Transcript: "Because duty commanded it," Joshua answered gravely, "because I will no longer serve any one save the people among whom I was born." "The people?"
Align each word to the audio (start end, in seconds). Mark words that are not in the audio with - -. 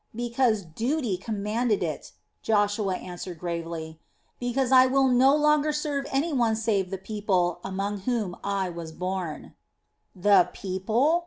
"Because 0.15 0.63
duty 0.63 1.15
commanded 1.15 1.83
it," 1.83 2.13
Joshua 2.41 2.95
answered 2.95 3.37
gravely, 3.37 3.99
"because 4.39 4.71
I 4.71 4.87
will 4.87 5.07
no 5.07 5.35
longer 5.35 5.71
serve 5.71 6.07
any 6.11 6.33
one 6.33 6.55
save 6.55 6.89
the 6.89 6.97
people 6.97 7.59
among 7.63 7.99
whom 7.99 8.35
I 8.43 8.67
was 8.67 8.91
born." 8.91 9.53
"The 10.15 10.49
people?" 10.53 11.19